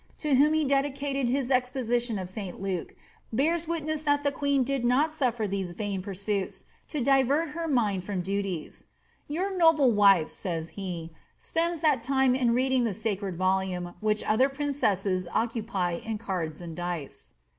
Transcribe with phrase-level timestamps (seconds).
[0.17, 2.95] •o whom he dedicated his Exposition of St Luke,
[3.31, 8.03] bears witness that the queeo did not sufler these vain pursuits to divert her mind
[8.03, 8.85] from duties:
[9.29, 14.23] ^ Yoar noble wife,"* says he, ^ spends that time ip reading the ncred volume which
[14.23, 17.35] other princesses occupy in cards and dice."